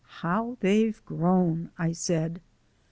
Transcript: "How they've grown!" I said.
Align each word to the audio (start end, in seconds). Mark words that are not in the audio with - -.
"How 0.21 0.57
they've 0.61 0.99
grown!" 1.05 1.69
I 1.77 1.91
said. 1.91 2.41